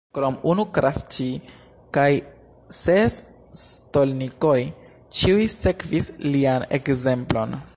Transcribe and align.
Krom 0.17 0.37
unu 0.51 0.63
kravĉij 0.77 1.27
kaj 1.97 2.07
ses 2.77 3.17
stolnikoj 3.61 4.59
ĉiuj 5.19 5.47
sekvis 5.57 6.11
lian 6.35 6.67
ekzemplon. 6.81 7.61